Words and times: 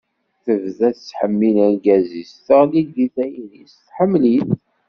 Tebda 0.43 0.89
tettḥemmil 0.95 1.55
argaz-is, 1.67 2.31
teɣli 2.45 2.81
di 2.95 3.07
tayri-s, 3.15 3.73
tḥemmel-it. 3.87 4.49